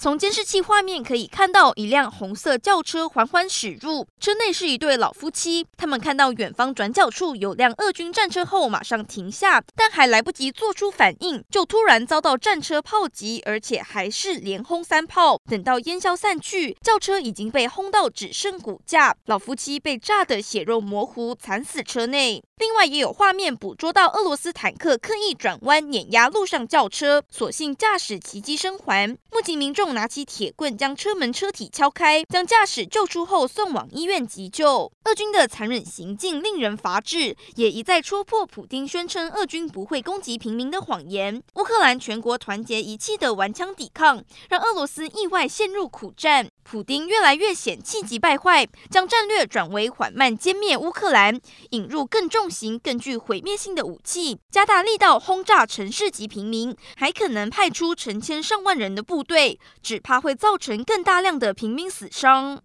[0.00, 5.66] 从监视器画面可以看到，一辆红色轿车缓缓驶入，车内是一对老夫妻。
[5.76, 15.40] 他们看到远方转角处有辆俄军战车后，马上停下，但还来不及做出反应，就突然遭到战车炮击，而且还是连轰三炮。
[15.50, 22.40] 等到烟消散去，轿车已经被轰到只剩骨架，老夫妻被炸得血肉模糊，惨死车内。
[22.58, 29.16] 另外也有画面捕捉到俄罗斯坦克刻意转弯碾压路上轿车，所幸驾驶奇迹生还。
[29.30, 34.90] 目击民众拿起铁棍将车门车体敲开，将驾驶救出后送往医院急救。
[35.04, 41.42] 俄军的残忍行径令人发指，也一再戳破普丁宣称俄军不会攻击平民的谎言。
[41.54, 46.48] 乌克兰全国团结一气的顽强抵抗，让俄罗斯意外陷入苦战。
[46.62, 62.56] 普丁越来越显气急败坏，将战略转为缓慢歼灭乌克兰，引入更重型、更具毁灭性的武器，加大力道轰炸城市及平民，还可能派出成千上万人的部队，只怕会造成更大量的平民死伤。